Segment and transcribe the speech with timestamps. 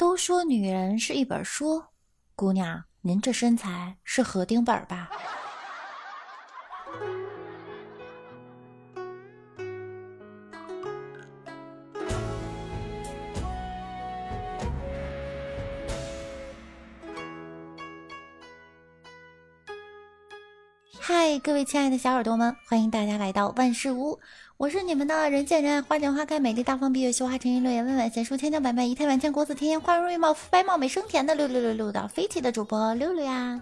[0.00, 1.84] 都说女人是一本书，
[2.34, 5.10] 姑娘，您这身材是合订本吧？
[21.02, 24.20] 嗨，各位亲爱的小耳朵们，欢迎大家来到万事屋。
[24.58, 33.60] 我是你们的人见人爱花见花开美丽大方闭月羞花沉鱼落雁温婉贤淑千娇百媚仪态万千国色天香花容月貌肤白貌美声甜的六六六六的飞起的主播六六呀！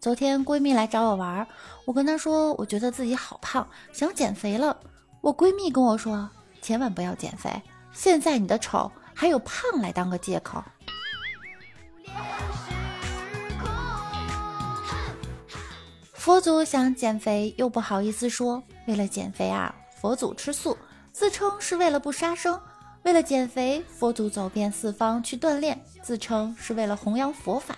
[0.00, 1.44] 昨天闺蜜来找我玩，
[1.84, 4.76] 我跟她说我觉得自己好胖，想减肥了。
[5.20, 6.30] 我闺蜜跟我说
[6.62, 7.50] 千万不要减肥，
[7.92, 10.62] 现在你的丑还有胖来当个借口。
[16.12, 18.62] 佛祖想减肥，又不好意思说。
[18.86, 20.76] 为了减肥啊，佛祖吃素，
[21.12, 22.58] 自称是为了不杀生。
[23.02, 27.76] 为了减肥，佛祖走遍四方去锻炼，自称是为了弘扬佛法。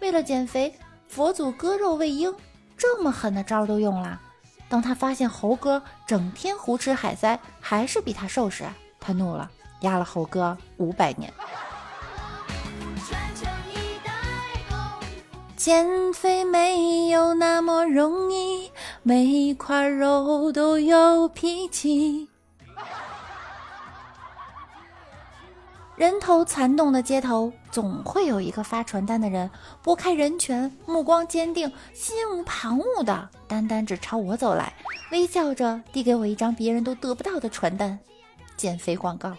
[0.00, 0.74] 为了减肥，
[1.06, 2.34] 佛祖割肉喂鹰，
[2.78, 4.18] 这么狠的招都用了。
[4.70, 8.64] 当他发现猴哥整天胡吃海塞，还是比他瘦时，
[8.98, 9.50] 他怒了，
[9.82, 11.30] 压了猴哥五百年。
[15.62, 18.72] 减肥没有那么容易，
[19.04, 22.28] 每一块肉都有脾气。
[25.94, 29.48] 人头攒动的街头，总会有一个发传单的人，
[29.84, 34.72] 拨开人群，目光坚定，心无旁骛的，单单只朝我走来，
[35.12, 37.96] 微笑着递给我一张别人都得不到的传单——
[38.58, 39.36] 减肥广告。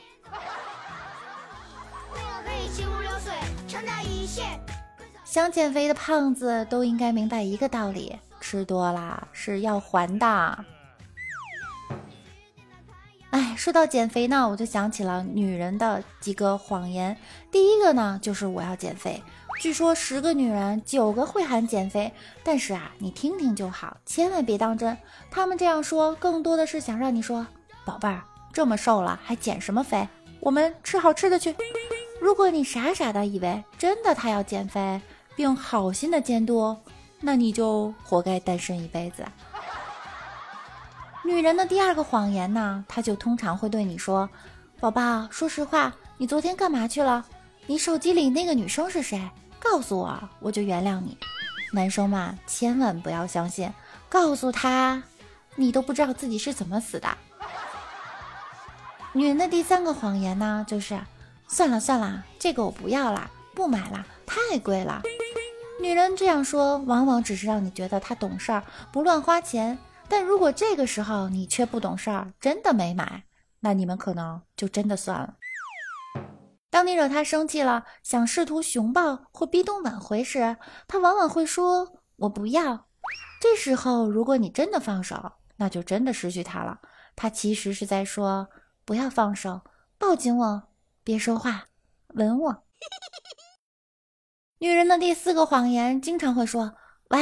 [5.33, 10.65] 想减肥的胖子都应该明白一个道理：吃多了是要还的。
[13.31, 17.17] 哎，说到减肥呢，我就想起了女人的几个谎言。
[17.49, 19.23] 第一个呢，就是我要减肥。
[19.59, 22.13] 据说十个女人九个会喊减肥，
[22.43, 24.95] 但是啊，你听听就好，千万别当真。
[25.31, 27.47] 他们这样说，更多的是想让你说
[27.83, 28.21] ：“宝贝儿，
[28.53, 30.07] 这么瘦了还减什么肥？
[30.39, 31.55] 我们吃好吃的去。”
[32.21, 35.01] 如果你傻傻的以为真的他要减肥，
[35.35, 36.75] 并好心的监督，
[37.19, 39.25] 那你就活该单身一辈子。
[41.25, 44.29] 女人的第二个谎言呢，她就通常会对你说
[44.79, 47.25] ：“宝宝，说实话，你昨天干嘛去了？
[47.65, 49.29] 你手机里那个女生是谁？
[49.59, 51.17] 告诉我，我就原谅你。”
[51.73, 53.73] 男生嘛，千万不要相信，
[54.09, 55.01] 告诉他，
[55.55, 57.07] 你都不知道自己是怎么死的。
[59.13, 60.99] 女人的第三个谎言呢，就是
[61.47, 65.01] 算了算了，这个我不要了，不买了，太贵了。
[65.83, 69.77] 女人这样说，往往只是让你觉得她懂事儿，不乱花钱。
[70.07, 73.25] 但如果这个时候你却不懂事儿，真的没买，
[73.59, 75.35] 那你们可能就真的算了。
[76.69, 80.55] 当你惹她生气了，想试图熊抱或逼动挽回时，
[80.87, 82.87] 她往往会说：“我不要。”
[83.41, 86.79] 这时候，如果你真的放手，那就真的失去她了。
[87.13, 88.47] 她其实是在说
[88.85, 89.59] ：“不要放手，
[89.97, 90.63] 抱紧我，
[91.03, 91.65] 别说话，
[92.13, 92.63] 吻我。”
[94.63, 96.71] 女人的第四个谎言，经常会说
[97.11, 97.19] ：“喂，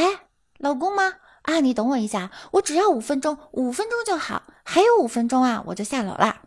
[0.60, 1.12] 老公吗？
[1.42, 6.40] 啊，你等我一下，我只要五分钟，五分钟就好，还有五分钟啊，我就下楼啦。”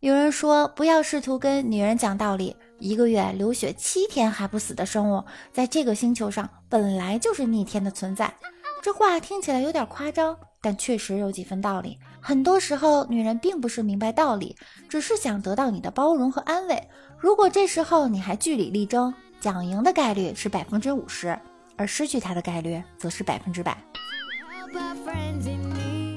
[0.00, 2.56] 有人说，不要试图跟女人讲道理。
[2.80, 5.22] 一个月流血七天还不死的生物，
[5.52, 8.34] 在这个星球上本来就是逆天的存在。
[8.82, 11.98] 这话听起来有点夸张，但确实有几分道理。
[12.18, 14.56] 很多时候，女人并不是明白道理，
[14.88, 16.88] 只是想得到你的包容和安慰。
[17.18, 21.38] 如果这时候你还据理力争，讲赢的概率是百分之五十，
[21.76, 23.76] 而失去他的概率则是百分之百。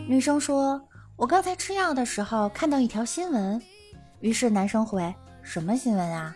[0.07, 0.81] 女生说
[1.17, 3.61] ：“我刚才吃药的时候看到一条新闻。”
[4.21, 5.13] 于是男生回
[5.43, 6.33] ：“什么新闻啊？”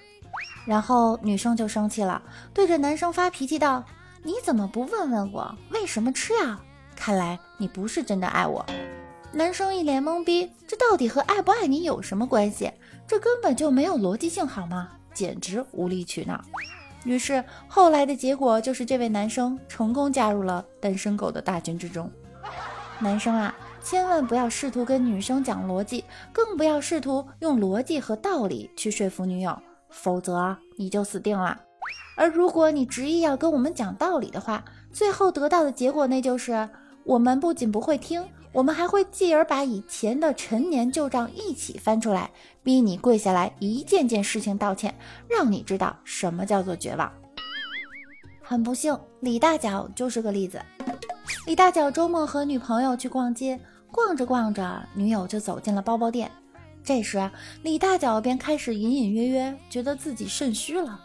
[0.67, 2.21] 然后女生就生气了，
[2.53, 3.81] 对着男生发脾气道。
[4.27, 6.61] 你怎么不问问我为什么吃啊？
[6.97, 8.65] 看来你不是真的爱我。
[9.31, 12.69] 男生一脸懵逼，这到底和爱不爱你有什么关系？
[13.07, 14.89] 这根本就没有逻辑性，好吗？
[15.13, 16.43] 简直无理取闹。
[17.05, 22.11] 于是后来的结果就是，这位男生成功加入了单身狗的大军之中。
[22.99, 26.03] 男生啊，千万不要试图跟女生讲逻辑，
[26.33, 29.57] 更不要试图用逻辑和道理去说服女友，
[29.89, 31.57] 否则你就死定了。
[32.17, 36.67] 而如果你执意要跟我们讲道理的话，最后得到的结果那就是
[37.05, 42.31] 我们不仅不会听，我们还会继而把以前的陈年旧账一起翻出来，
[42.63, 44.93] 逼你跪下来一件件事情道歉，
[45.29, 47.09] 让你知道什么叫做绝望。
[48.41, 50.59] 很不幸，李大脚就是个例子。
[51.45, 53.59] 李大脚周末和女朋友去逛街，
[53.91, 56.31] 逛着逛着，女友就走进了包包店。
[56.83, 57.29] 这时，
[57.63, 60.99] 李大脚便开始隐隐约约觉得自己肾虚了。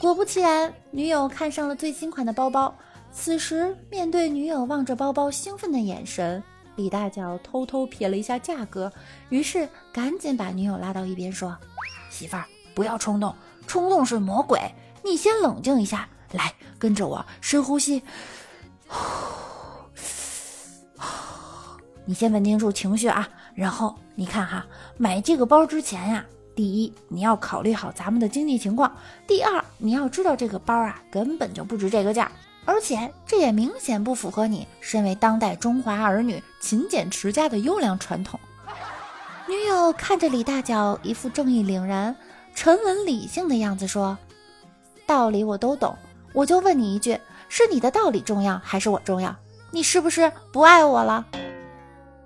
[0.00, 2.74] 果不其然，女友看上了最新款的包包。
[3.10, 6.42] 此时，面对女友望着包包兴奋的眼神，
[6.76, 8.92] 李大脚偷偷瞥了一下价格，
[9.30, 11.56] 于是赶紧把女友拉到一边说
[12.10, 12.44] ：“媳妇儿，
[12.74, 13.34] 不要冲动，
[13.66, 14.60] 冲动是魔鬼，
[15.02, 18.02] 你先冷静一下，来，跟着我深呼吸。
[22.04, 24.66] ”你先稳定住情绪啊，然后你看哈，
[24.98, 28.94] 买这个包之前呀，第一你要考虑好咱们的经济情况，
[29.26, 32.28] 第二你要知道这个包啊根本就不值这个价，
[32.64, 38.40] 而且这也明显不符合你身为当代中华儿女勤俭持家的优良传统。
[39.46, 42.16] 女友看着李大脚一副正义凛然、
[42.52, 44.18] 沉稳理性的样子说
[45.06, 45.96] ：“道理我都懂，
[46.32, 47.16] 我就问你一句，
[47.48, 49.36] 是你的道理重要还是我重要？
[49.70, 51.24] 你是不是不爱我了？”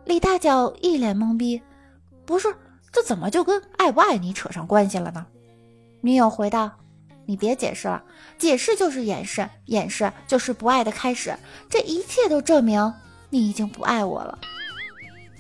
[0.07, 1.61] 李大脚一脸懵逼，
[2.25, 2.57] 不是，
[2.91, 5.27] 这怎么就跟爱不爱你扯上关系了呢？
[6.01, 6.71] 女友回道
[7.31, 8.03] ：“你别解释了，
[8.37, 11.33] 解释就是掩饰，掩饰就是不爱的开始，
[11.69, 12.93] 这一切都证明
[13.29, 14.37] 你已经不爱我了。”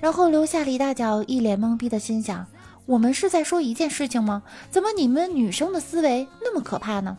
[0.01, 2.47] 然后留下李大脚一脸懵逼的心想
[2.87, 4.45] ：“我们是在说一件事情吗？
[4.71, 7.19] 怎么你们女生的思维那么可怕呢？”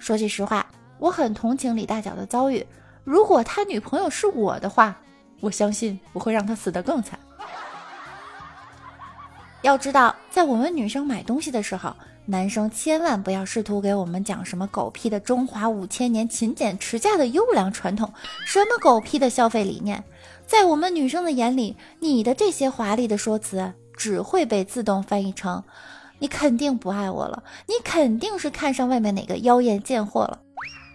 [0.00, 0.66] 说句实话，
[0.98, 2.66] 我很同情李大脚的遭遇，
[3.04, 4.96] 如果他女朋友是我的话。
[5.40, 7.18] 我相信我会让他死得更惨。
[9.60, 11.94] 要知道，在我们女生买东西的时候，
[12.28, 18.12] 男生千万不要试图给我们讲什么狗屁的中华五千年勤俭持家的优良传统，
[18.44, 20.02] 什么狗屁的消费理念。
[20.44, 25.62] 在我们女生的眼里，你的这些华丽的说辞只会被自动翻译成
[26.18, 30.40] “你肯定不爱我了，你肯定是看上外面哪个妖艳贱货了”。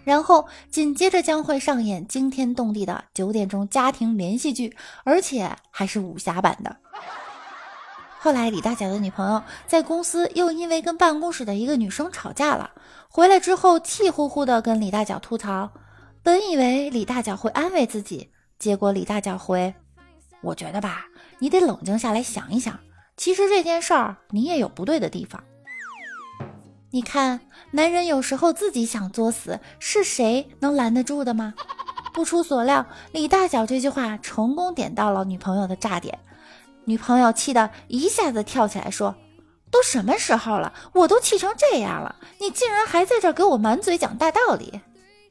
[0.03, 6.75] 然后紧接着将会上演惊天动地的九点钟家庭连续剧，而且还是武侠版的。
[8.23, 12.69] 后来李大脚的女朋友在公司又因为跟办公室的一个女生吵架了，
[13.09, 15.71] 回来之后气呼呼的跟李大脚吐槽。
[16.21, 18.29] 本以为李大脚会安慰自己，
[18.59, 19.73] 结果李大脚回
[20.43, 21.07] ：“我觉得吧，
[21.39, 22.79] 你得冷静下来想一想，
[23.17, 25.43] 其实这件事儿你也有不对的地方。”
[26.93, 27.39] 你看，
[27.71, 31.55] 男人有时候自己想作死，是谁能拦得住的吗？
[32.13, 36.19] 不出所料，李大脚这句话成功点到了女朋友的炸点。
[36.85, 39.15] 女朋友气得一下子跳起来说
[39.71, 44.81] ：“都什么时候了，我都气成这样了，你竟然还在这给我满嘴讲大道理！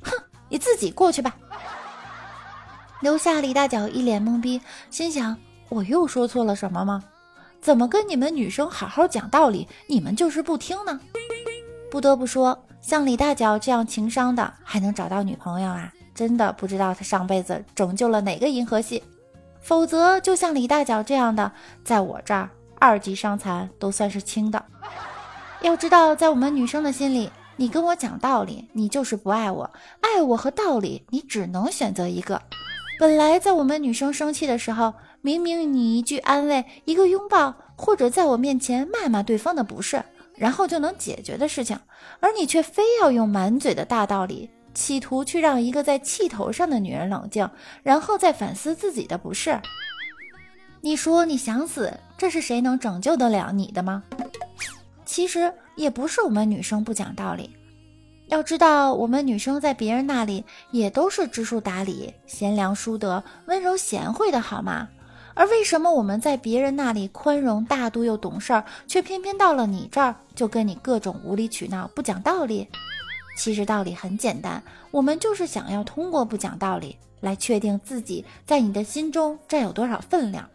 [0.02, 0.12] 哼，
[0.48, 1.36] 你自己过去吧。”
[3.02, 4.60] 留下李大脚一脸懵逼，
[4.90, 5.36] 心想：
[5.68, 7.02] 我又说错了什么吗？
[7.60, 11.00] 怎么跟你们女生好好讲道理，你们就是不听呢？
[11.90, 19.02] 不得不说，像李大脚这样情商的还能找到女朋友啊，真的不知道他上辈子拯救了哪个银河系。
[19.60, 21.52] 否则，就像李大脚这样的，
[21.84, 24.64] 在我这儿二级伤残都算是轻的。
[25.60, 29.70] 要知道，在我们女生的心里，你跟我讲道理，你就是不爱我；
[30.00, 32.40] 爱我和道理，你只能选择一个。
[32.98, 40.02] 本来在我们女生生气的时候，明明你一句安慰、一个拥抱，或者在我面前骂骂对方的不是。
[40.36, 41.78] 然后就能解决的事情，
[42.20, 47.48] 而你却非要用满嘴的大道理，企图去让一个在气头上的女人冷静，
[47.82, 49.60] 然后再反思自己的不是。
[50.80, 54.02] 你说你想死，这是谁能拯救得了你的吗？
[55.04, 57.50] 其实也不是我们女生不讲道理，
[58.28, 64.88] 要知道我们女生在别人那里也都是知书达理、贤良淑德、温柔贤惠的，好吗？
[65.34, 72.68] 而为什么我们在别人那里宽容大度又懂事儿，却偏偏到了你这儿就跟你各种无理取闹、不讲道理？
[73.40, 80.46] 其实道理很简单，我们就是想要通过不讲道理来确定自己在你的心中占有多少分量。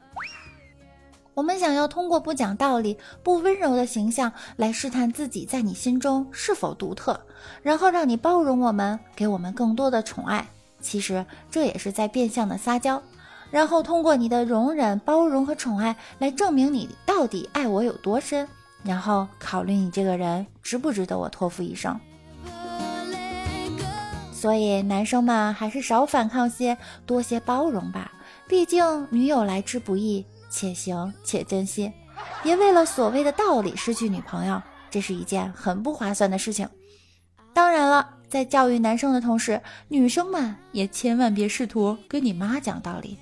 [1.33, 7.19] 我们想要通过不讲道理、不温柔的形象来试探自己在你心中是否独特，
[7.63, 10.47] 然后让你包容我们，给我们更多的宠爱。
[10.79, 13.01] 其实这也是在变相的撒娇。
[13.49, 18.47] 然后通过你的容忍、包容和宠爱来证明你到底爱我有多深，
[18.83, 21.99] 然后考虑你这个人值不值得我托付一生。
[24.45, 28.11] 所以男生们还是少反抗些，多些包容吧。
[28.47, 31.91] 毕竟女友来之不易，且行且珍惜，
[32.43, 34.61] 别为了所谓的道理失去女朋友，
[34.91, 36.69] 这是一件很不划算的事情。
[37.55, 43.17] 当然了，在教育男生的同时，女生们也千万别试图跟你妈讲道理，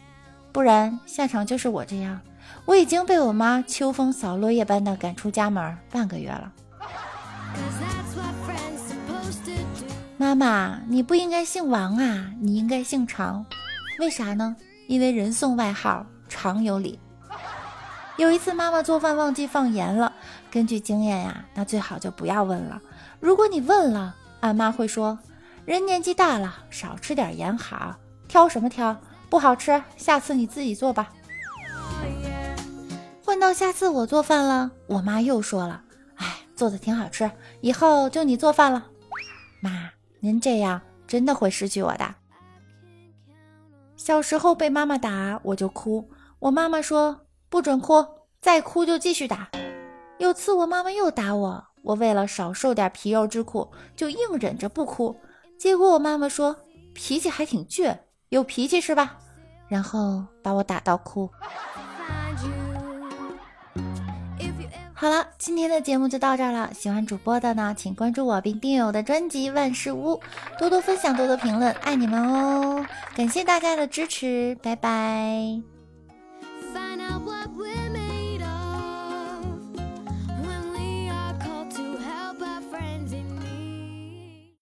[0.52, 2.20] 不然下场就是我这样。
[2.66, 6.52] 我已经被我妈秋风扫落叶般的赶出家门半个月了。
[10.24, 13.46] 妈妈，你不应该姓王啊，你应该姓常。
[14.00, 14.56] 为啥呢？
[14.88, 16.98] 因为人送外号常有理。
[18.16, 20.14] 有一次妈妈做饭忘记放盐了，
[20.50, 22.82] 根据经验呀，那最好就不要问了。
[23.20, 25.20] 如果你问了，俺妈会说
[25.66, 27.94] ：“人年纪大了，少吃点盐好。
[28.30, 28.96] 挑什么挑？
[29.30, 31.10] 不好吃，下次你自己做吧。”
[33.26, 35.82] 换到下次我做饭了，我妈又说了
[36.16, 38.86] ：“哎，做的挺好吃，以后就你做饭了。”
[40.24, 42.16] 您这样真的会失去我的。
[43.98, 48.06] 小时候被妈妈打，我就哭，我妈妈说不准哭，
[48.40, 49.50] 再哭就继续打。
[50.20, 55.14] 有次我妈妈又打我，我为了少受点皮肉之苦，就硬忍着不哭。
[55.60, 56.56] 结果我妈妈说
[56.94, 57.98] 脾气还挺倔，
[58.30, 59.18] 有脾气是吧？
[59.68, 61.30] 然后把我打到哭。
[64.96, 66.72] 好了，今天的节目就到这儿了。
[66.74, 70.14] 喜欢主播的呢，请关注我并订阅我的专辑《万事屋》，
[70.60, 72.86] 多多分享，多多评论，爱你们哦！
[73.16, 75.73] 感谢大家的支持，拜拜。